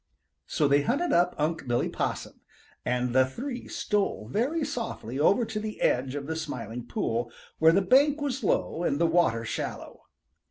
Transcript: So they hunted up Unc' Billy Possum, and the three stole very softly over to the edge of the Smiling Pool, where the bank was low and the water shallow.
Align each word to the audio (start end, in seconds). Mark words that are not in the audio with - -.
So 0.47 0.67
they 0.67 0.81
hunted 0.81 1.13
up 1.13 1.35
Unc' 1.37 1.67
Billy 1.67 1.87
Possum, 1.87 2.41
and 2.83 3.13
the 3.13 3.23
three 3.23 3.67
stole 3.67 4.27
very 4.27 4.65
softly 4.65 5.19
over 5.19 5.45
to 5.45 5.59
the 5.59 5.79
edge 5.79 6.15
of 6.15 6.25
the 6.25 6.35
Smiling 6.35 6.87
Pool, 6.87 7.31
where 7.59 7.71
the 7.71 7.83
bank 7.83 8.19
was 8.19 8.43
low 8.43 8.81
and 8.81 8.97
the 8.99 9.05
water 9.05 9.45
shallow. 9.45 10.05